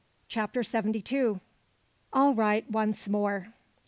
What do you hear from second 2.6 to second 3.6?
ONCE MORE.